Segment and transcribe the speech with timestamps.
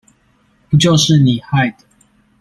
[0.67, 1.85] 不就是你害的